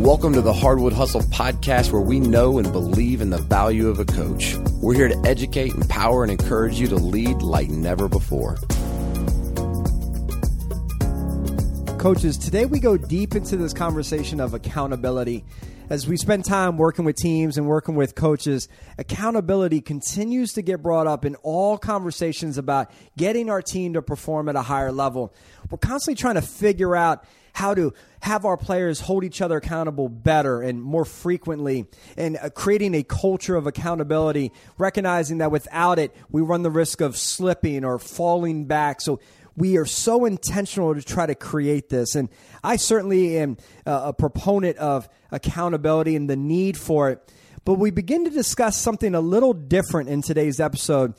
[0.00, 3.98] Welcome to the Hardwood Hustle podcast, where we know and believe in the value of
[3.98, 4.56] a coach.
[4.80, 8.56] We're here to educate, empower, and encourage you to lead like never before.
[11.98, 15.44] Coaches, today we go deep into this conversation of accountability.
[15.90, 20.82] As we spend time working with teams and working with coaches, accountability continues to get
[20.82, 25.34] brought up in all conversations about getting our team to perform at a higher level.
[25.70, 30.08] We're constantly trying to figure out how to have our players hold each other accountable
[30.08, 31.86] better and more frequently,
[32.16, 37.00] and uh, creating a culture of accountability, recognizing that without it, we run the risk
[37.00, 39.00] of slipping or falling back.
[39.00, 39.20] So
[39.56, 42.14] we are so intentional to try to create this.
[42.14, 42.28] And
[42.62, 43.56] I certainly am
[43.86, 47.32] uh, a proponent of accountability and the need for it.
[47.64, 51.14] But we begin to discuss something a little different in today's episode,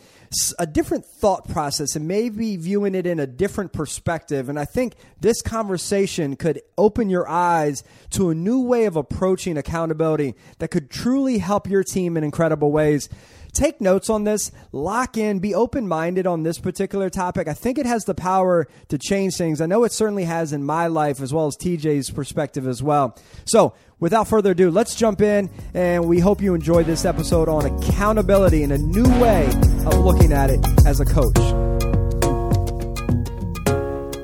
[0.58, 4.50] a different thought process, and maybe viewing it in a different perspective.
[4.50, 9.56] And I think this conversation could open your eyes to a new way of approaching
[9.56, 13.08] accountability that could truly help your team in incredible ways
[13.54, 17.48] take notes on this, lock in, be open minded on this particular topic.
[17.48, 19.62] I think it has the power to change things.
[19.62, 23.18] I know it certainly has in my life as well as TJ's perspective as well.
[23.46, 27.66] So, without further ado, let's jump in and we hope you enjoyed this episode on
[27.66, 29.48] accountability and a new way
[29.86, 31.72] of looking at it as a coach.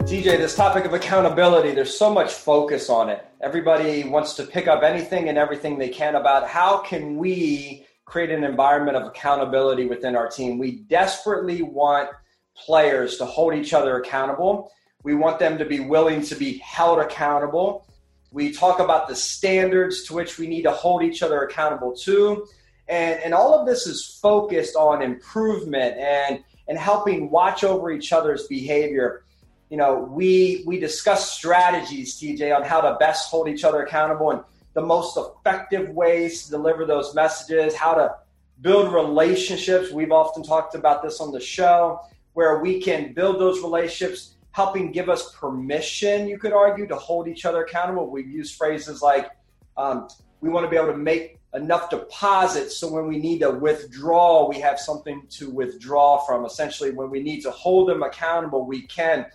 [0.07, 3.27] TJ, this topic of accountability, there's so much focus on it.
[3.41, 8.31] Everybody wants to pick up anything and everything they can about how can we create
[8.31, 10.57] an environment of accountability within our team.
[10.57, 12.09] We desperately want
[12.55, 14.71] players to hold each other accountable.
[15.03, 17.85] We want them to be willing to be held accountable.
[18.31, 22.47] We talk about the standards to which we need to hold each other accountable to.
[22.87, 28.13] And, and all of this is focused on improvement and, and helping watch over each
[28.13, 29.25] other's behavior.
[29.69, 34.31] You know, we, we discuss strategies, TJ, on how to best hold each other accountable.
[34.31, 34.41] And
[34.77, 38.15] the most effective ways to deliver those messages, how to
[38.61, 39.91] build relationships.
[39.91, 41.99] We've often talked about this on the show,
[42.33, 47.27] where we can build those relationships, helping give us permission, you could argue, to hold
[47.27, 48.07] each other accountable.
[48.07, 49.31] We've used phrases like,
[49.77, 50.09] um,
[50.41, 54.47] we want to be able to make enough deposits so when we need to withdraw,
[54.47, 56.45] we have something to withdraw from.
[56.45, 59.25] Essentially, when we need to hold them accountable, we can.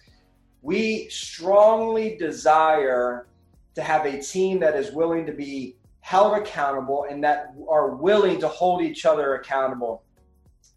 [0.63, 3.27] We strongly desire
[3.75, 8.41] to have a team that is willing to be held accountable and that are willing
[8.41, 10.03] to hold each other accountable.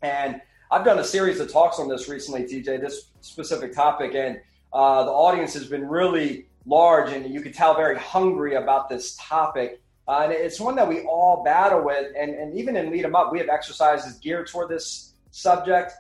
[0.01, 0.41] And
[0.71, 4.39] I've done a series of talks on this recently, TJ, this specific topic, and
[4.73, 9.15] uh, the audience has been really large, and you can tell very hungry about this
[9.15, 9.81] topic.
[10.07, 13.15] Uh, and it's one that we all battle with, and, and even in Lead 'em
[13.15, 15.93] Up, we have exercises geared toward this subject.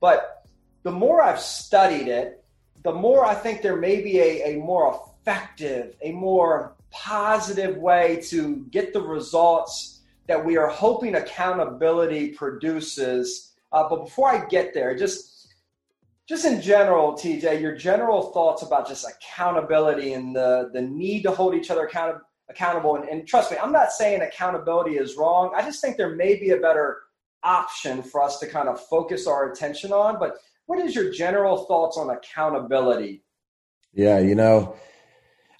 [0.00, 0.44] But
[0.82, 2.44] the more I've studied it,
[2.82, 8.20] the more I think there may be a, a more effective, a more positive way
[8.28, 13.52] to get the results that we are hoping accountability produces.
[13.72, 15.48] Uh, but before I get there, just
[16.28, 21.32] just in general, TJ, your general thoughts about just accountability and the the need to
[21.32, 22.96] hold each other account- accountable.
[22.96, 25.52] And, and trust me, I'm not saying accountability is wrong.
[25.54, 26.98] I just think there may be a better
[27.42, 30.18] option for us to kind of focus our attention on.
[30.18, 30.36] But
[30.66, 33.24] what is your general thoughts on accountability?
[33.92, 34.76] Yeah, you know,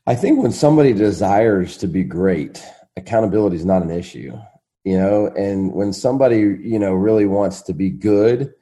[0.07, 2.65] I think when somebody desires to be great,
[2.97, 4.37] accountability is not an issue,
[4.85, 8.55] you know, and when somebody, you know, really wants to be good,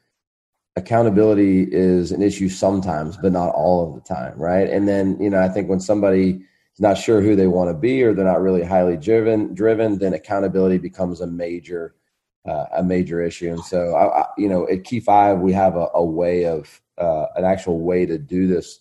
[0.75, 4.69] accountability is an issue sometimes, but not all of the time, right?
[4.69, 6.31] And then, you know, I think when somebody
[6.75, 9.99] is not sure who they want to be or they're not really highly driven, driven,
[9.99, 11.95] then accountability becomes a major,
[12.47, 13.51] uh, a major issue.
[13.51, 16.81] And so, I, I, you know, at Key Five, we have a, a way of
[16.97, 18.81] uh, an actual way to do this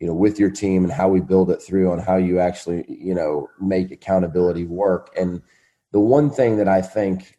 [0.00, 2.84] you know with your team and how we build it through and how you actually
[2.88, 5.10] you know make accountability work.
[5.18, 5.42] And
[5.92, 7.38] the one thing that i think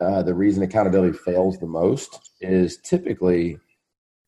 [0.00, 3.58] uh, the reason accountability fails the most is typically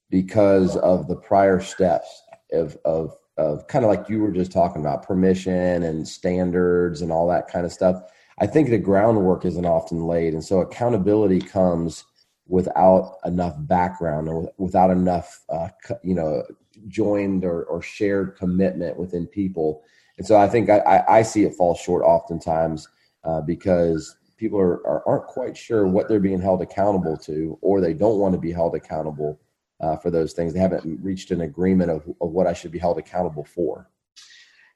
[0.08, 2.22] because of the prior steps
[2.52, 7.10] of of of kind of like you were just talking about permission and standards and
[7.10, 8.00] all that kind of stuff.
[8.38, 12.04] I think the groundwork isn't often laid and so accountability comes
[12.46, 15.68] without enough background or without enough uh,
[16.04, 16.44] you know
[16.88, 19.82] joined or, or shared commitment within people.
[20.18, 22.88] And so I think I, I see it fall short oftentimes
[23.24, 27.80] uh, because people are, are, aren't quite sure what they're being held accountable to, or
[27.80, 29.40] they don't want to be held accountable
[29.80, 30.52] uh, for those things.
[30.52, 33.90] They haven't reached an agreement of, of what I should be held accountable for.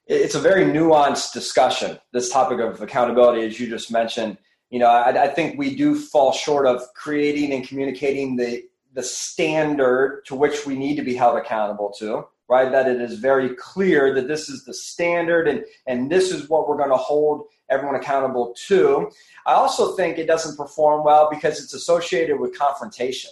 [0.07, 1.99] It's a very nuanced discussion.
[2.11, 4.37] This topic of accountability, as you just mentioned,
[4.69, 8.63] you know, I, I think we do fall short of creating and communicating the
[8.93, 12.25] the standard to which we need to be held accountable to.
[12.49, 12.71] right?
[12.71, 16.67] That it is very clear that this is the standard and, and this is what
[16.67, 19.11] we're going to hold everyone accountable to.
[19.45, 23.31] I also think it doesn't perform well because it's associated with confrontation,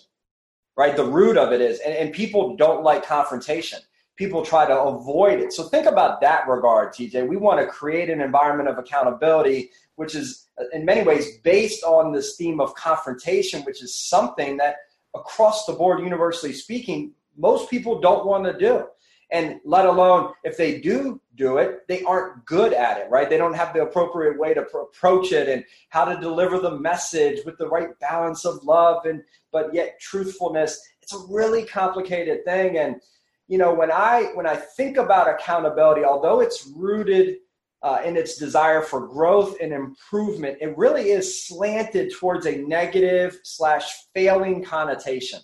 [0.77, 0.95] right?
[0.95, 3.80] The root of it is, and, and people don't like confrontation.
[4.15, 5.54] People try to avoid it.
[5.54, 7.27] So think about that regard, TJ.
[7.27, 12.13] We want to create an environment of accountability, which is in many ways based on
[12.13, 14.77] this theme of confrontation, which is something that
[15.15, 18.86] across the board, universally speaking, most people don't want to do.
[19.30, 23.30] And let alone if they do do it they aren't good at it right?
[23.30, 26.80] They don't have the appropriate way to pr- approach it and how to deliver the
[26.80, 29.21] message with the right balance of love and
[29.51, 30.81] but yet truthfulness.
[31.01, 32.77] It's a really complicated thing.
[32.77, 33.01] And
[33.48, 37.38] you know when i when i think about accountability although it's rooted
[37.84, 43.40] uh, in its desire for growth and improvement it really is slanted towards a negative
[43.44, 45.40] slash failing connotation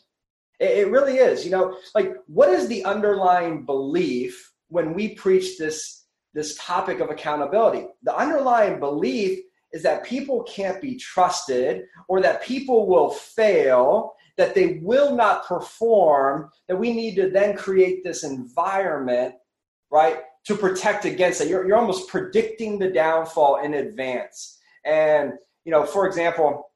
[0.64, 1.46] it, really is.
[1.46, 7.10] You know, like what is the underlying belief when we preach this this topic of
[7.10, 7.88] accountability?
[8.04, 9.40] The underlying belief
[9.72, 15.46] is that people can't be trusted or that people will fail, that they will not
[15.46, 19.36] perform, that we need to then create this environment,
[19.92, 21.48] right, to protect against it.
[21.48, 24.60] You're, you're almost predicting the downfall in advance.
[24.86, 25.34] And,
[25.66, 26.70] you know, for example,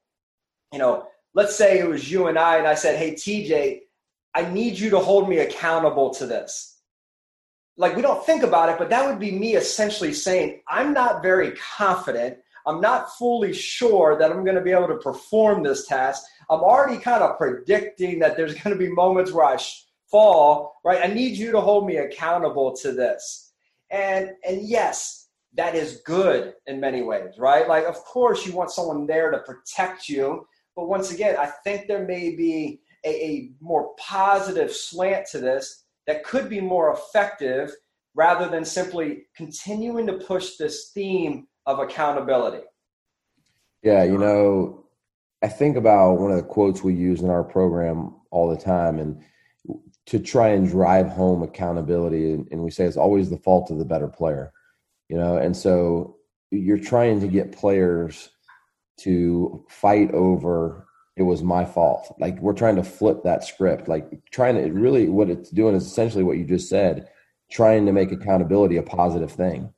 [0.72, 3.80] you know, let's say it was you and I, and I said, Hey, TJ,
[4.34, 6.80] I need you to hold me accountable to this.
[7.76, 11.22] Like, we don't think about it, but that would be me essentially saying, I'm not
[11.22, 12.38] very confident.
[12.66, 16.24] I'm not fully sure that I'm going to be able to perform this task.
[16.50, 19.58] I'm already kind of predicting that there's going to be moments where I
[20.10, 21.08] fall, right?
[21.08, 23.47] I need you to hold me accountable to this.
[23.90, 27.66] And and yes, that is good in many ways, right?
[27.68, 30.46] Like of course you want someone there to protect you,
[30.76, 35.84] but once again, I think there may be a, a more positive slant to this
[36.06, 37.72] that could be more effective
[38.14, 42.64] rather than simply continuing to push this theme of accountability.
[43.82, 44.86] Yeah, you know,
[45.42, 48.98] I think about one of the quotes we use in our program all the time
[48.98, 49.22] and
[50.08, 53.78] to try and drive home accountability and, and we say it's always the fault of
[53.78, 54.52] the better player.
[55.08, 56.16] You know, and so
[56.50, 58.30] you're trying to get players
[59.00, 60.88] to fight over
[61.18, 62.14] it was my fault.
[62.20, 63.88] Like we're trying to flip that script.
[63.88, 67.08] Like trying to really what it's doing is essentially what you just said,
[67.50, 69.74] trying to make accountability a positive thing.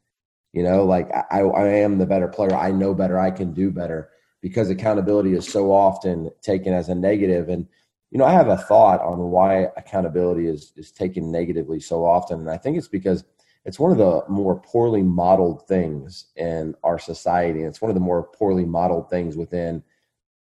[0.53, 2.55] You know, like I, I am the better player.
[2.55, 3.19] I know better.
[3.19, 4.11] I can do better
[4.43, 6.93] because accountability is so often taken as a.
[6.93, 7.67] And,
[8.11, 12.41] you know, I have a thought on why accountability is, is taken negatively so often.
[12.41, 13.25] And I think it's because
[13.65, 17.61] it's one of the more poorly modeled things in our society.
[17.61, 19.83] and It's one of the more poorly modeled things within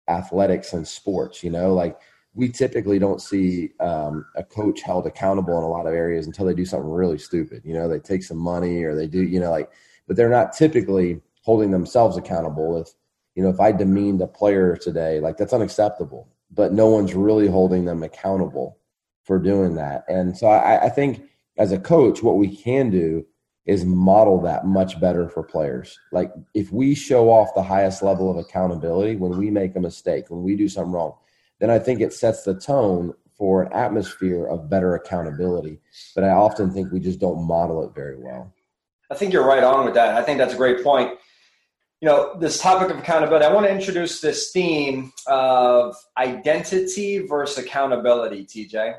[0.09, 1.43] athletics and sports.
[1.45, 1.99] You know, like
[2.35, 6.47] we typically don't see um, a coach held accountable in a lot of areas until
[6.47, 7.63] they do something really stupid.
[7.65, 9.71] You know, they take some money or they do, you know, like,
[10.07, 12.81] but they're not typically holding themselves accountable.
[12.81, 12.89] If
[13.35, 16.29] you know, if I demeaned a player today, like that's unacceptable.
[16.51, 18.79] But no one's really holding them accountable
[19.25, 20.05] for doing that.
[20.09, 21.23] And so I, I think
[21.59, 23.27] as a coach, what we can do
[23.67, 25.99] is model that much better for players.
[26.11, 30.31] Like if we show off the highest level of accountability when we make a mistake,
[30.31, 31.15] when we do something wrong,
[31.61, 35.81] then I think it sets the tone for an atmosphere of better accountability.
[36.15, 38.53] But I often think we just don't model it very well.
[39.11, 40.17] I think you're right on with that.
[40.17, 41.19] I think that's a great point.
[42.01, 47.65] You know, this topic of accountability, I want to introduce this theme of identity versus
[47.65, 48.95] accountability, TJ.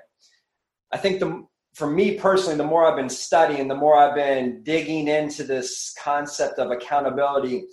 [0.91, 4.63] I think the for me personally, the more I've been studying, the more I've been
[4.63, 7.67] digging into this concept of accountability,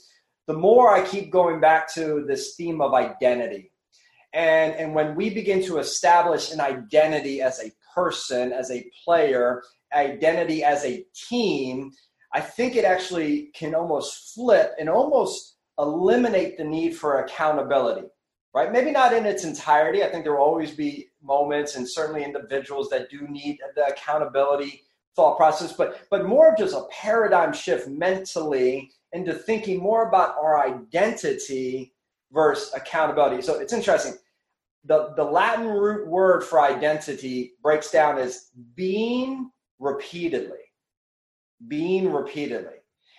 [0.47, 3.73] the more I keep going back to this theme of identity.
[4.33, 9.63] And, and when we begin to establish an identity as a person, as a player,
[9.93, 11.91] identity as a team,
[12.37, 18.07] I think it actually can almost flip and almost eliminate the need for accountability
[18.57, 18.73] right?
[18.73, 20.03] Maybe not in its entirety.
[20.03, 24.85] I think there will always be moments and certainly individuals that do need the accountability
[25.15, 30.37] thought process, but but more of just a paradigm shift mentally into thinking more about
[30.39, 31.93] our identity
[32.33, 33.43] versus accountability.
[33.43, 34.15] So it's interesting.
[34.85, 40.66] The, the Latin root word for identity breaks down as being repeatedly.
[41.69, 42.75] Being repeatedly.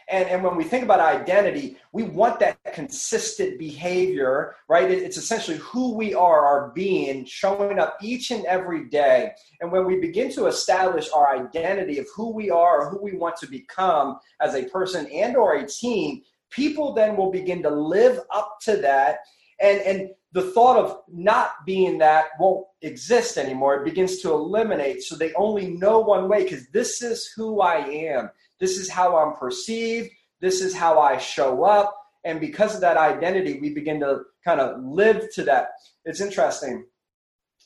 [0.09, 4.89] And, and when we think about identity, we want that consistent behavior, right?
[4.89, 9.31] It's essentially who we are, our being, showing up each and every day.
[9.59, 13.17] And when we begin to establish our identity of who we are or who we
[13.17, 17.69] want to become as a person and or a team, people then will begin to
[17.69, 19.19] live up to that
[19.59, 23.75] and and the thought of not being that won't exist anymore.
[23.75, 25.03] It begins to eliminate.
[25.03, 28.29] So they only know one way because this is who I am.
[28.59, 30.09] This is how I'm perceived.
[30.41, 31.95] This is how I show up.
[32.23, 35.69] And because of that identity, we begin to kind of live to that.
[36.05, 36.85] It's interesting.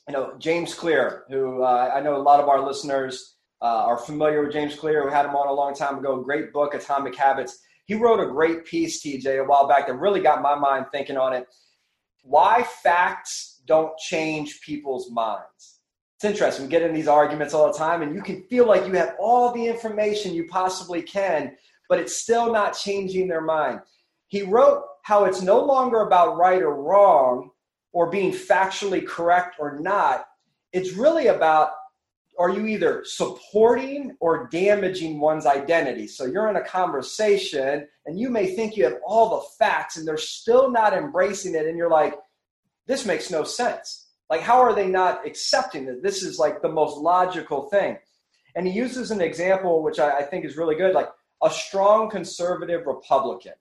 [0.08, 3.98] You know, James Clear, who uh, I know a lot of our listeners uh, are
[3.98, 7.16] familiar with James Clear, who had him on a long time ago, great book, Atomic
[7.16, 7.58] Habits.
[7.86, 11.16] He wrote a great piece, TJ, a while back that really got my mind thinking
[11.16, 11.46] on it.
[12.22, 15.80] Why facts don't change people's minds.
[16.16, 16.66] It's interesting.
[16.66, 19.14] We get in these arguments all the time, and you can feel like you have
[19.18, 21.56] all the information you possibly can,
[21.88, 23.80] but it's still not changing their mind.
[24.28, 27.50] He wrote how it's no longer about right or wrong
[27.92, 30.26] or being factually correct or not.
[30.72, 31.70] It's really about
[32.38, 36.06] are you either supporting or damaging one's identity?
[36.06, 40.06] So you're in a conversation and you may think you have all the facts and
[40.06, 41.66] they're still not embracing it.
[41.66, 42.14] And you're like,
[42.86, 44.08] this makes no sense.
[44.30, 47.98] Like, how are they not accepting that this is like the most logical thing?
[48.54, 51.08] And he uses an example, which I, I think is really good, like
[51.42, 53.54] a strong conservative Republican.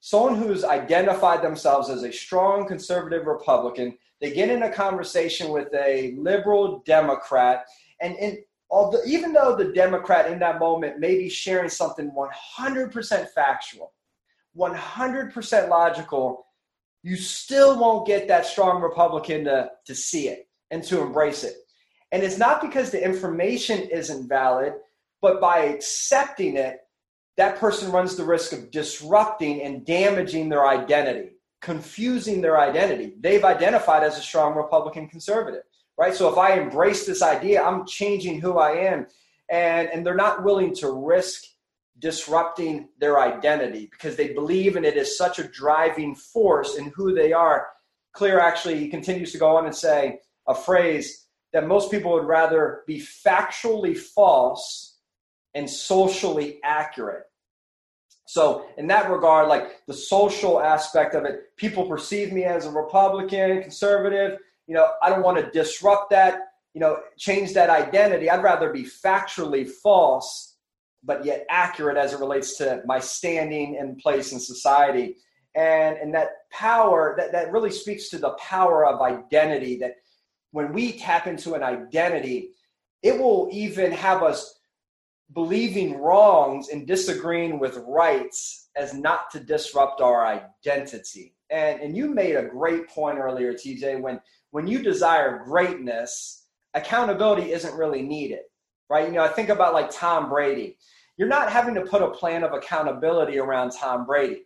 [0.00, 5.68] Someone who's identified themselves as a strong conservative Republican, they get in a conversation with
[5.74, 7.66] a liberal Democrat,
[8.00, 8.38] and, and
[8.70, 13.92] although, even though the Democrat in that moment may be sharing something 100% factual,
[14.56, 16.46] 100% logical,
[17.02, 21.54] you still won't get that strong Republican to, to see it and to embrace it.
[22.12, 24.74] And it's not because the information isn't valid,
[25.20, 26.80] but by accepting it,
[27.36, 33.14] that person runs the risk of disrupting and damaging their identity, confusing their identity.
[33.20, 35.62] They've identified as a strong Republican conservative
[35.98, 36.14] right?
[36.14, 39.06] So if I embrace this idea, I'm changing who I am.
[39.50, 41.44] And, and they're not willing to risk
[41.98, 47.12] disrupting their identity because they believe in it as such a driving force in who
[47.12, 47.66] they are.
[48.12, 52.26] Clear actually he continues to go on and say a phrase that most people would
[52.26, 54.98] rather be factually false
[55.54, 57.24] and socially accurate.
[58.26, 62.70] So, in that regard, like the social aspect of it, people perceive me as a
[62.70, 64.38] Republican, conservative
[64.68, 68.30] you know, I don't want to disrupt that, you know, change that identity.
[68.30, 70.56] I'd rather be factually false,
[71.02, 75.16] but yet accurate as it relates to my standing and place in society.
[75.54, 79.94] And, and that power, that, that really speaks to the power of identity that
[80.52, 82.50] when we tap into an identity,
[83.02, 84.60] it will even have us
[85.32, 91.34] believing wrongs and disagreeing with rights as not to disrupt our identity.
[91.50, 97.52] And, and you made a great point earlier, TJ, when when you desire greatness, accountability
[97.52, 98.40] isn't really needed,
[98.88, 99.06] right?
[99.06, 100.78] You know, I think about like Tom Brady.
[101.16, 104.44] You're not having to put a plan of accountability around Tom Brady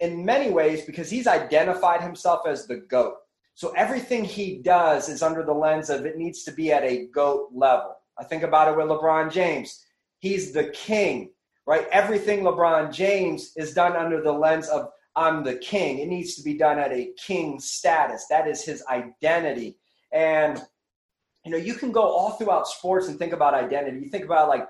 [0.00, 3.14] in many ways because he's identified himself as the GOAT.
[3.54, 7.06] So everything he does is under the lens of it needs to be at a
[7.06, 7.96] GOAT level.
[8.18, 9.84] I think about it with LeBron James.
[10.18, 11.30] He's the king,
[11.66, 11.86] right?
[11.90, 15.98] Everything LeBron James is done under the lens of I'm the king.
[15.98, 18.26] It needs to be done at a king status.
[18.30, 19.76] That is his identity.
[20.12, 20.62] And
[21.44, 24.00] you know, you can go all throughout sports and think about identity.
[24.00, 24.68] You think about like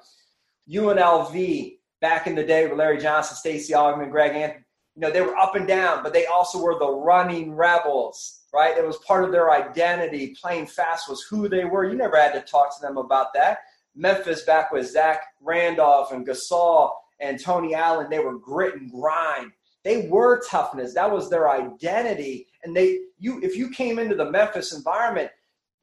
[0.71, 4.65] UNLV back in the day with Larry Johnson, Stacey Augmon, Greg Anthony.
[4.95, 8.77] You know, they were up and down, but they also were the running rebels, right?
[8.77, 10.37] It was part of their identity.
[10.41, 11.89] Playing fast was who they were.
[11.89, 13.59] You never had to talk to them about that.
[13.95, 19.53] Memphis back with Zach Randolph and Gasol and Tony Allen, they were grit and grind
[19.85, 20.95] they were toughness.
[20.95, 22.47] That was their identity.
[22.65, 25.31] And they you if you came into the Memphis environment,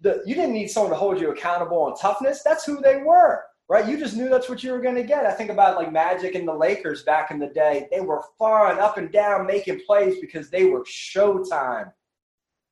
[0.02, 2.44] the, you didn't need someone to hold you accountable on toughness.
[2.44, 3.88] That's who they were, right?
[3.88, 5.26] You just knew that's what you were going to get.
[5.26, 7.88] I think about like Magic and the Lakers back in the day.
[7.92, 11.92] They were fun, up and down, making plays because they were showtime,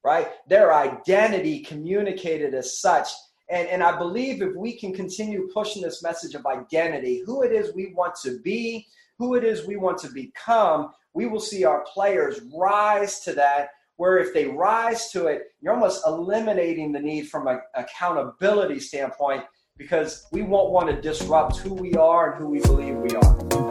[0.03, 0.29] right?
[0.47, 3.09] Their identity communicated as such.
[3.49, 7.51] And, and I believe if we can continue pushing this message of identity, who it
[7.51, 11.63] is we want to be, who it is we want to become, we will see
[11.63, 13.69] our players rise to that.
[13.95, 19.45] Where if they rise to it, you're almost eliminating the need from an accountability standpoint
[19.77, 23.65] because we won't want to disrupt who we are and who we believe we are.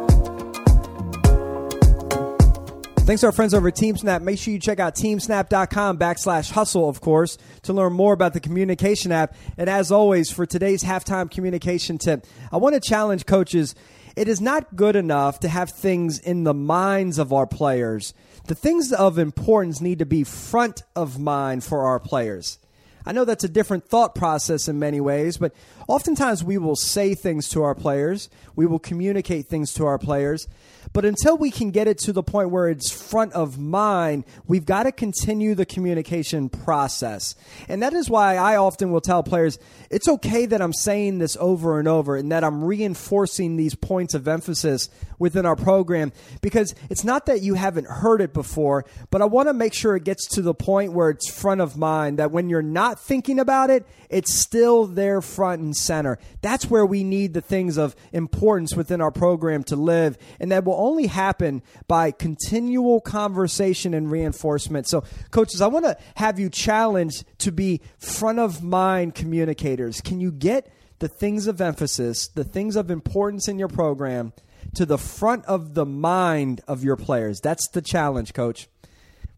[3.05, 4.23] Thanks to our friends over at TeamSnap.
[4.23, 8.41] Make sure you check out teamsnap.com backslash hustle, of course, to learn more about the
[8.41, 9.37] communication app.
[9.59, 13.75] And as always, for today's halftime communication tip, I want to challenge coaches
[14.17, 18.15] it is not good enough to have things in the minds of our players.
[18.47, 22.59] The things of importance need to be front of mind for our players.
[23.07, 25.55] I know that's a different thought process in many ways, but
[25.89, 30.49] oftentimes we will say things to our players, we will communicate things to our players,
[30.95, 34.65] but until we can get it to the point where it's front of mind, we've
[34.65, 37.35] got to continue the communication process.
[37.69, 39.59] And that is why I often will tell players
[39.91, 44.15] it's okay that I'm saying this over and over and that I'm reinforcing these points
[44.15, 49.21] of emphasis within our program because it's not that you haven't heard it before, but
[49.21, 52.19] I want to make sure it gets to the point where it's front of mind
[52.19, 56.19] that when you're not thinking about it, it's still there front and center.
[56.41, 60.17] That's where we need the things of importance within our program to live.
[60.39, 64.89] And that will only happen by continual conversation and reinforcement.
[64.89, 70.01] So, coaches, I want to have you challenged to be front of mind communicators.
[70.01, 74.33] Can you get the things of emphasis, the things of importance in your program
[74.75, 77.41] to the front of the mind of your players?
[77.41, 78.69] That's the challenge, coach.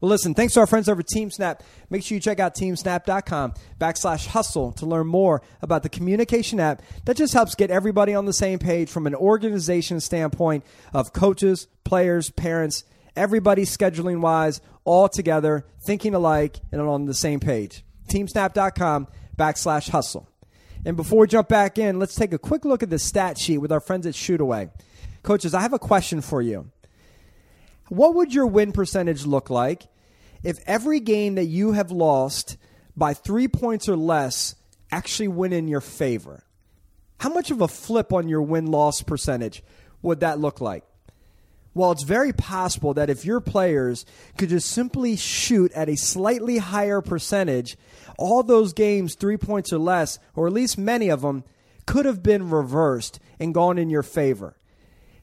[0.01, 1.61] Well, listen, thanks to our friends over TeamSnap.
[1.89, 6.83] Make sure you check out teamsnap.com backslash hustle to learn more about the communication app
[7.07, 11.67] that just helps get everybody on the same page from an organization standpoint of coaches,
[11.85, 12.85] players, parents,
[13.17, 17.83] everybody scheduling wise, all together, thinking alike, and on the same page.
[18.09, 20.29] Teamsnap.com backslash hustle.
[20.85, 23.59] And before we jump back in, let's take a quick look at the stat sheet
[23.59, 24.71] with our friends at Shootaway.
[25.23, 26.71] Coaches, I have a question for you.
[27.89, 29.87] What would your win percentage look like
[30.43, 32.57] if every game that you have lost
[32.97, 34.55] by three points or less
[34.91, 36.45] actually went in your favor?
[37.19, 39.63] How much of a flip on your win loss percentage
[40.03, 40.85] would that look like?
[41.75, 44.07] Well, it's very possible that if your players
[44.39, 47.77] could just simply shoot at a slightly higher percentage,
[48.19, 51.45] all those games, three points or less, or at least many of them,
[51.85, 54.57] could have been reversed and gone in your favor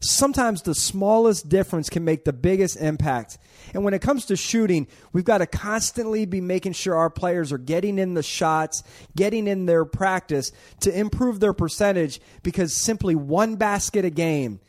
[0.03, 3.37] sometimes the smallest difference can make the biggest impact.
[3.73, 7.51] And when it comes to shooting, we've got to constantly be making sure our players
[7.51, 8.83] are getting in the shots,
[9.15, 14.59] getting in their practice to improve their percentage because simply one basket a game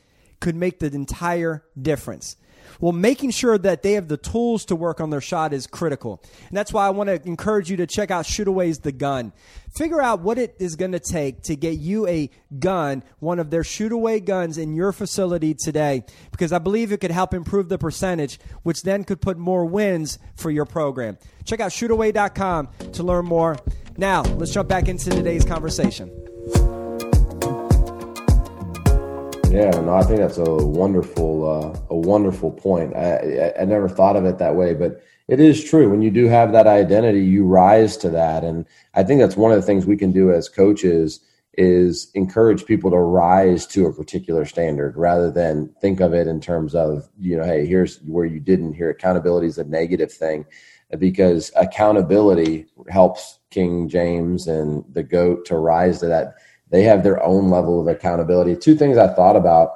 [0.40, 2.36] could make the entire difference.
[2.80, 6.22] Well, making sure that they have the tools to work on their shot is critical.
[6.48, 9.32] And that's why I want to encourage you to check out Shootaway's The Gun.
[9.74, 13.50] Figure out what it is going to take to get you a gun, one of
[13.50, 17.78] their Shootaway guns in your facility today, because I believe it could help improve the
[17.78, 21.18] percentage, which then could put more wins for your program.
[21.44, 23.56] Check out shootaway.com to learn more.
[23.96, 26.10] Now, let's jump back into today's conversation.
[29.54, 32.96] Yeah, no, I think that's a wonderful, uh, a wonderful point.
[32.96, 35.88] I, I, I never thought of it that way, but it is true.
[35.88, 39.52] When you do have that identity, you rise to that, and I think that's one
[39.52, 41.20] of the things we can do as coaches
[41.56, 46.40] is encourage people to rise to a particular standard rather than think of it in
[46.40, 48.72] terms of you know, hey, here's where you didn't.
[48.72, 50.46] Here, accountability is a negative thing
[50.98, 56.34] because accountability helps King James and the goat to rise to that
[56.70, 58.56] they have their own level of accountability.
[58.56, 59.74] Two things I thought about,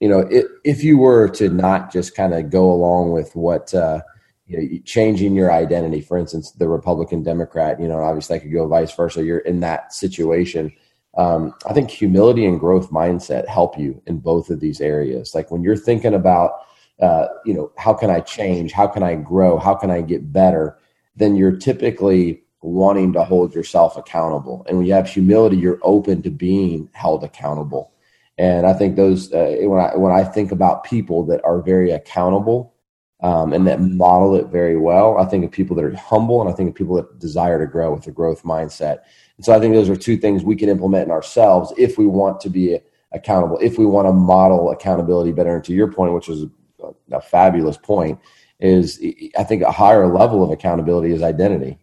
[0.00, 3.74] you know, it, if you were to not just kind of go along with what,
[3.74, 4.00] uh,
[4.46, 8.52] you know, changing your identity, for instance, the Republican Democrat, you know, obviously I could
[8.52, 9.24] go vice versa.
[9.24, 10.72] You're in that situation.
[11.16, 15.34] Um, I think humility and growth mindset help you in both of these areas.
[15.34, 16.52] Like when you're thinking about,
[17.00, 18.72] uh, you know, how can I change?
[18.72, 19.58] How can I grow?
[19.58, 20.78] How can I get better?
[21.16, 24.64] Then you're typically wanting to hold yourself accountable.
[24.68, 27.92] And when you have humility, you're open to being held accountable.
[28.36, 31.90] And I think those uh, when I when I think about people that are very
[31.90, 32.74] accountable
[33.20, 36.48] um, and that model it very well, I think of people that are humble, and
[36.48, 38.98] I think of people that desire to grow with a growth mindset.
[39.36, 42.06] And so I think those are two things we can implement in ourselves if we
[42.06, 42.78] want to be
[43.12, 45.56] accountable, if we want to model accountability better.
[45.56, 46.44] And to your point, which was
[46.82, 48.20] a, a fabulous point,
[48.60, 49.00] is
[49.36, 51.78] I think a higher level of accountability is identity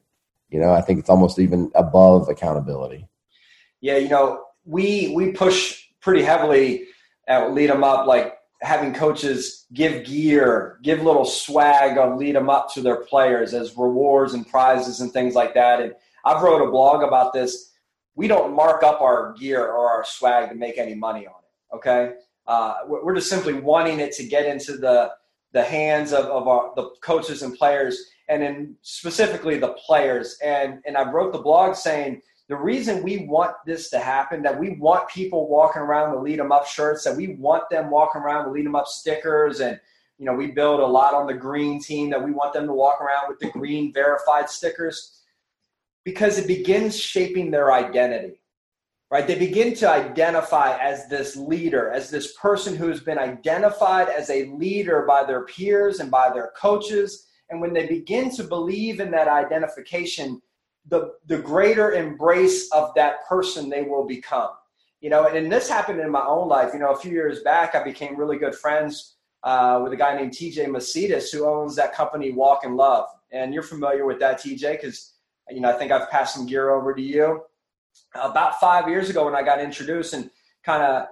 [0.49, 3.08] you know, I think it's almost even above accountability.
[3.81, 6.86] Yeah, you know, we we push pretty heavily
[7.27, 12.49] at lead them up, like having coaches give gear, give little swag on lead them
[12.49, 15.81] up to their players as rewards and prizes and things like that.
[15.81, 17.71] And I've wrote a blog about this.
[18.15, 21.75] We don't mark up our gear or our swag to make any money on it.
[21.75, 22.13] Okay,
[22.47, 25.12] uh, we're just simply wanting it to get into the
[25.51, 30.38] the hands of, of our, the coaches and players and then specifically the players.
[30.43, 34.59] And and I wrote the blog saying the reason we want this to happen, that
[34.59, 38.21] we want people walking around with lead them up shirts, that we want them walking
[38.21, 39.79] around with lead them up stickers, and
[40.17, 42.73] you know we build a lot on the green team that we want them to
[42.73, 45.21] walk around with the green verified stickers.
[46.03, 48.39] Because it begins shaping their identity
[49.11, 49.27] right?
[49.27, 54.29] They begin to identify as this leader as this person who has been identified as
[54.29, 58.99] a leader by their peers and by their coaches and when they begin to believe
[58.99, 60.41] in that identification,
[60.88, 64.49] the, the greater embrace of that person they will become.
[65.01, 66.71] You know, and this happened in my own life.
[66.73, 70.15] You know, a few years back, I became really good friends uh, with a guy
[70.15, 73.05] named TJ Macedas who owns that company Walk in Love.
[73.31, 75.13] And you're familiar with that, TJ, because,
[75.49, 77.43] you know, I think I've passed some gear over to you.
[78.15, 80.29] About five years ago, when I got introduced and
[80.63, 81.08] kind of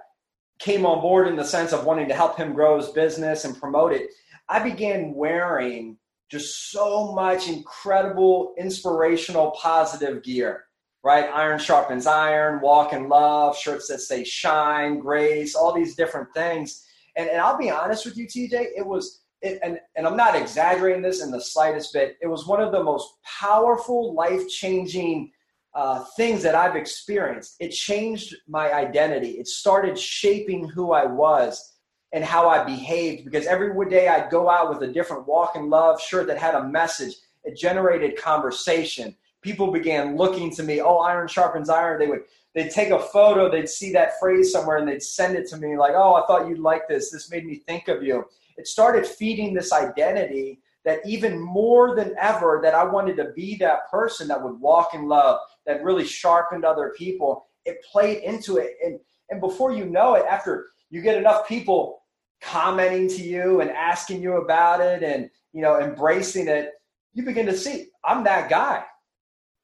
[0.58, 3.58] came on board in the sense of wanting to help him grow his business and
[3.58, 4.10] promote it,
[4.48, 5.96] I began wearing
[6.34, 10.64] just so much incredible, inspirational, positive gear,
[11.04, 11.30] right?
[11.32, 16.84] Iron sharpens iron, walk in love, shirts that say shine, grace, all these different things.
[17.14, 20.34] And, and I'll be honest with you, TJ, it was, it, and, and I'm not
[20.34, 25.30] exaggerating this in the slightest bit, it was one of the most powerful, life changing
[25.72, 27.54] uh, things that I've experienced.
[27.60, 29.38] It changed my identity.
[29.38, 31.73] It started shaping who I was
[32.14, 35.68] and how I behaved because every day I'd go out with a different walk in
[35.68, 37.16] love shirt that had a message.
[37.42, 39.16] It generated conversation.
[39.42, 41.98] People began looking to me, oh, iron sharpens iron.
[41.98, 42.22] They would
[42.54, 45.76] they'd take a photo, they'd see that phrase somewhere and they'd send it to me
[45.76, 47.10] like, oh, I thought you'd like this.
[47.10, 48.24] This made me think of you.
[48.56, 53.56] It started feeding this identity that even more than ever that I wanted to be
[53.56, 57.46] that person that would walk in love, that really sharpened other people.
[57.64, 58.76] It played into it.
[58.84, 59.00] And
[59.30, 62.03] and before you know it, after you get enough people
[62.44, 66.72] commenting to you and asking you about it and you know embracing it
[67.12, 68.84] you begin to see i'm that guy.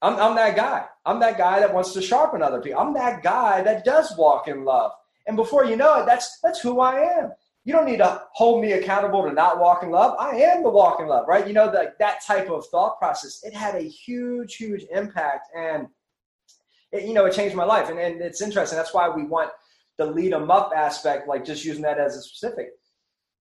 [0.03, 0.87] I'm, I'm that guy.
[1.05, 2.81] I'm that guy that wants to sharpen other people.
[2.81, 4.93] I'm that guy that does walk in love.
[5.27, 7.33] And before you know it that's that's who i am.
[7.65, 10.17] You don't need to hold me accountable to not walk in love.
[10.19, 11.47] I am the walk in love right?
[11.47, 15.87] You know that that type of thought process it had a huge huge impact and
[16.93, 17.91] it, you know it changed my life.
[17.91, 18.77] And, and it's interesting.
[18.77, 19.51] That's why we want
[20.01, 22.71] the lead them up aspect, like just using that as a specific.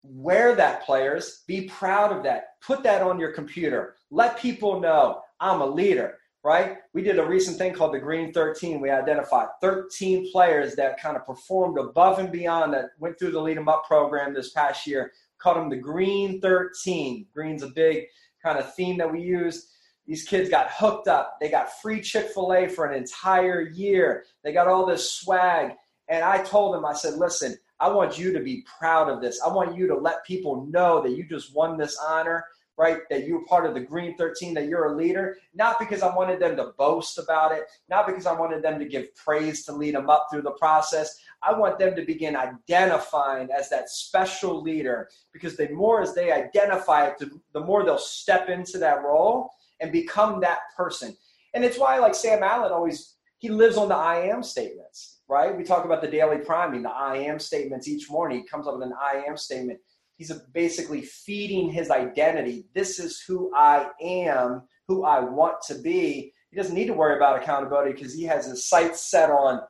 [0.03, 1.43] Wear that, players.
[1.47, 2.59] Be proud of that.
[2.61, 3.95] Put that on your computer.
[4.09, 6.75] Let people know I'm a leader, right?
[6.93, 8.81] We did a recent thing called the Green 13.
[8.81, 13.41] We identified 13 players that kind of performed above and beyond that went through the
[13.41, 15.13] Lead Them Up program this past year.
[15.39, 17.27] Called them the Green 13.
[17.33, 18.07] Green's a big
[18.43, 19.71] kind of theme that we use.
[20.05, 21.37] These kids got hooked up.
[21.39, 24.25] They got free Chick fil A for an entire year.
[24.43, 25.75] They got all this swag.
[26.11, 29.41] And I told him, I said, listen, I want you to be proud of this.
[29.41, 32.43] I want you to let people know that you just won this honor,
[32.77, 32.97] right?
[33.09, 35.37] That you're part of the Green 13, that you're a leader.
[35.55, 38.85] Not because I wanted them to boast about it, not because I wanted them to
[38.85, 41.17] give praise to lead them up through the process.
[41.41, 46.33] I want them to begin identifying as that special leader because the more as they
[46.33, 51.15] identify it, the more they'll step into that role and become that person.
[51.53, 55.55] And it's why, like Sam Allen always, he lives on the I am statements right?
[55.55, 58.39] We talk about the daily priming, the I am statements each morning.
[58.39, 59.79] He comes up with an I am statement.
[60.17, 62.65] He's basically feeding his identity.
[62.75, 66.33] This is who I am, who I want to be.
[66.49, 69.61] He doesn't need to worry about accountability because he has his sights set on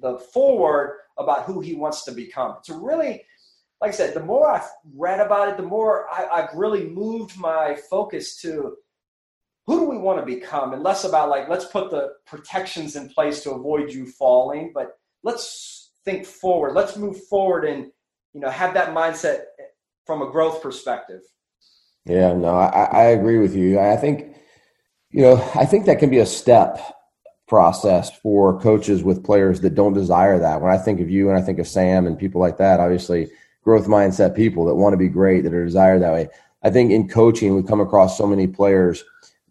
[0.00, 2.56] the forward about who he wants to become.
[2.58, 3.22] It's really,
[3.80, 7.38] like I said, the more I've read about it, the more I, have really moved
[7.38, 8.74] my focus to
[9.68, 13.08] who do we want to become and less about like, let's put the protections in
[13.10, 16.74] place to avoid you falling, but let's think forward.
[16.74, 17.90] Let's move forward and
[18.32, 19.44] you know have that mindset
[20.06, 21.22] from a growth perspective.
[22.04, 23.80] Yeah, no, I, I agree with you.
[23.80, 24.36] I think
[25.10, 26.78] you know I think that can be a step
[27.48, 30.60] process for coaches with players that don't desire that.
[30.60, 33.30] When I think of you and I think of Sam and people like that, obviously
[33.62, 36.28] growth mindset people that want to be great that are desired that way.
[36.62, 39.04] I think in coaching we come across so many players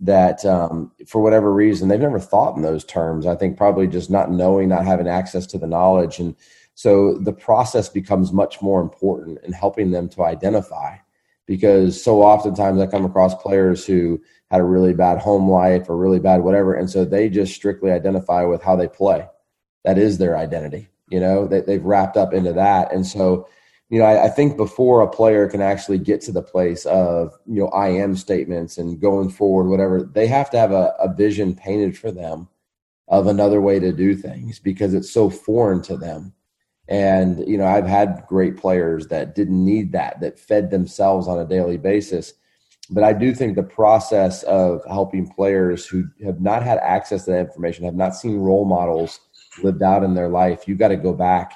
[0.04, 3.26] that um, for whatever reason they've never thought in those terms.
[3.26, 6.36] I think probably just not knowing, not having access to the knowledge, and
[6.76, 10.98] so the process becomes much more important in helping them to identify.
[11.46, 15.98] Because so oftentimes I come across players who had a really bad home life or
[15.98, 19.26] really bad whatever, and so they just strictly identify with how they play.
[19.86, 20.90] That is their identity.
[21.10, 23.48] You know, they, they've wrapped up into that, and so
[23.90, 27.34] you know, I, I, think before a player can actually get to the place of,
[27.46, 31.14] you know, I am statements and going forward, whatever, they have to have a, a
[31.14, 32.48] vision painted for them
[33.08, 36.34] of another way to do things because it's so foreign to them.
[36.88, 41.40] And, you know, I've had great players that didn't need that, that fed themselves on
[41.40, 42.34] a daily basis.
[42.90, 47.32] But I do think the process of helping players who have not had access to
[47.32, 49.20] that information, have not seen role models
[49.62, 51.54] lived out in their life, you've got to go back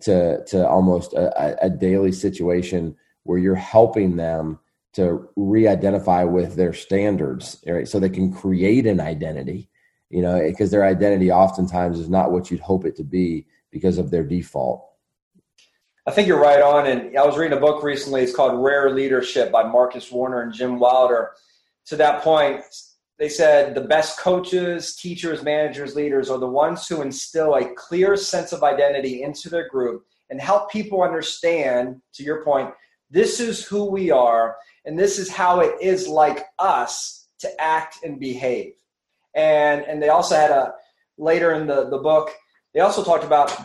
[0.00, 4.58] to to almost a, a daily situation where you're helping them
[4.94, 9.68] to re-identify with their standards right so they can create an identity
[10.10, 13.98] you know because their identity oftentimes is not what you'd hope it to be because
[13.98, 14.88] of their default
[16.06, 16.86] I think you're right on.
[16.86, 18.22] And I was reading a book recently.
[18.22, 21.32] It's called Rare Leadership by Marcus Warner and Jim Wilder.
[21.88, 22.62] To that point,
[23.18, 28.16] they said the best coaches, teachers, managers, leaders are the ones who instill a clear
[28.16, 32.70] sense of identity into their group and help people understand, to your point,
[33.10, 37.98] this is who we are and this is how it is like us to act
[38.04, 38.74] and behave.
[39.34, 40.74] And and they also had a
[41.16, 42.30] later in the, the book,
[42.72, 43.56] they also talked about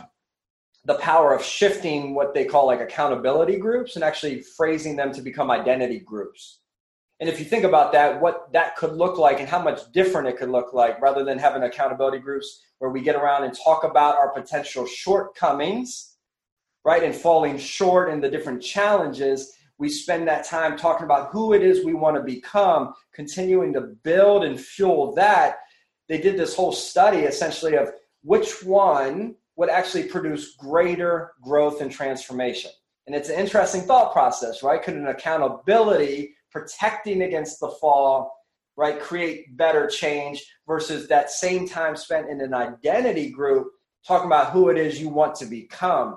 [0.84, 5.22] the power of shifting what they call like accountability groups and actually phrasing them to
[5.22, 6.60] become identity groups.
[7.20, 10.28] And if you think about that, what that could look like and how much different
[10.28, 13.84] it could look like rather than having accountability groups where we get around and talk
[13.84, 16.16] about our potential shortcomings,
[16.84, 17.04] right?
[17.04, 21.62] And falling short and the different challenges, we spend that time talking about who it
[21.62, 25.58] is we want to become, continuing to build and fuel that.
[26.08, 31.90] They did this whole study essentially of which one would actually produce greater growth and
[31.90, 32.70] transformation.
[33.06, 34.82] And it's an interesting thought process, right?
[34.82, 38.32] Could an accountability protecting against the fall,
[38.76, 43.66] right, create better change versus that same time spent in an identity group
[44.06, 46.16] talking about who it is you want to become?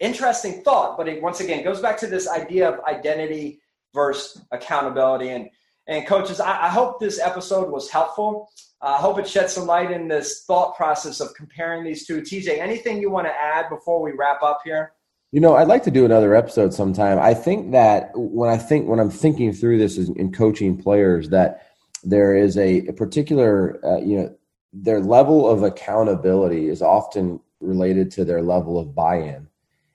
[0.00, 3.60] Interesting thought, but it once again goes back to this idea of identity
[3.94, 5.28] versus accountability.
[5.28, 5.48] And
[5.86, 8.48] and coaches, I, I hope this episode was helpful.
[8.80, 12.22] I hope it shed some light in this thought process of comparing these two.
[12.22, 14.92] TJ, anything you want to add before we wrap up here?
[15.34, 17.18] You know, I'd like to do another episode sometime.
[17.18, 21.72] I think that when I think when I'm thinking through this in coaching players, that
[22.04, 24.36] there is a, a particular, uh, you know,
[24.72, 29.48] their level of accountability is often related to their level of buy-in,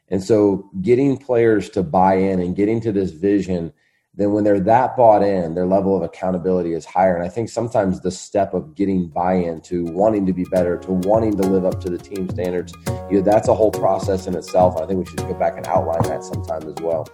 [0.09, 3.71] and so getting players to buy in and getting to this vision
[4.19, 7.15] then when they're that bought in, their level of accountability is higher.
[7.15, 10.91] And I think sometimes the step of getting buy-in to wanting to be better, to
[10.91, 12.73] wanting to live up to the team standards,
[13.09, 14.75] you know, that's a whole process in itself.
[14.75, 17.07] I think we should go back and outline that sometime as well.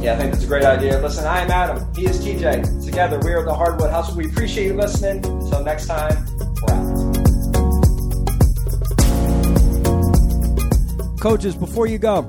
[0.00, 1.00] Yeah, I think that's a great idea.
[1.00, 1.84] Listen, I am Adam.
[1.96, 2.84] He is TJ.
[2.84, 4.14] Together, we are the Hardwood Hustle.
[4.14, 5.26] We appreciate you listening.
[5.26, 6.14] Until next time,
[6.62, 7.16] we're out.
[11.18, 12.22] Coaches, before you go,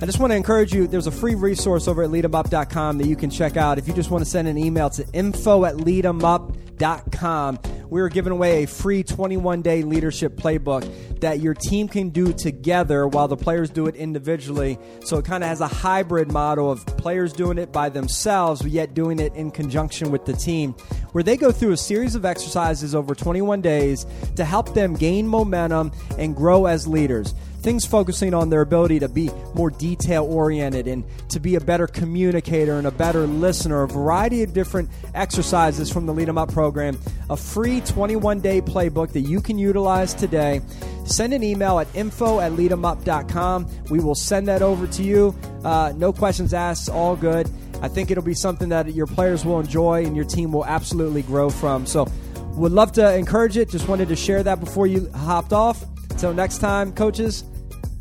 [0.00, 0.86] I just want to encourage you.
[0.86, 3.78] There's a free resource over at leademup.com that you can check out.
[3.78, 7.58] If you just want to send an email to info at leademup.com,
[7.90, 13.08] we're giving away a free 21 day leadership playbook that your team can do together
[13.08, 14.78] while the players do it individually.
[15.04, 18.70] So it kind of has a hybrid model of players doing it by themselves, but
[18.70, 20.74] yet doing it in conjunction with the team,
[21.10, 24.06] where they go through a series of exercises over 21 days
[24.36, 29.08] to help them gain momentum and grow as leaders things focusing on their ability to
[29.08, 33.88] be more detail oriented and to be a better communicator and a better listener, a
[33.88, 36.98] variety of different exercises from the Lead 'em Up program,
[37.30, 40.60] a free 21 day playbook that you can utilize today.
[41.04, 43.66] Send an email at info at leademup.com.
[43.90, 45.34] We will send that over to you.
[45.64, 47.48] Uh, no questions asked, all good.
[47.80, 51.22] I think it'll be something that your players will enjoy and your team will absolutely
[51.22, 51.86] grow from.
[51.86, 52.08] So,
[52.54, 53.68] would love to encourage it.
[53.68, 55.84] Just wanted to share that before you hopped off.
[56.10, 57.44] Until next time, coaches,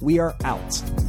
[0.02, 1.07] we are out.